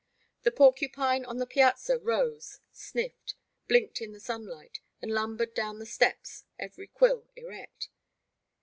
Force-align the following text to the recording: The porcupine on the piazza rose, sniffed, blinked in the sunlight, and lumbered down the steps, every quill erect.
The 0.41 0.51
porcupine 0.51 1.25
on 1.25 1.37
the 1.37 1.45
piazza 1.45 1.99
rose, 1.99 2.57
sniffed, 2.71 3.35
blinked 3.67 4.01
in 4.01 4.13
the 4.13 4.19
sunlight, 4.19 4.79
and 4.99 5.11
lumbered 5.13 5.53
down 5.53 5.77
the 5.77 5.85
steps, 5.85 6.43
every 6.57 6.87
quill 6.87 7.27
erect. 7.35 7.89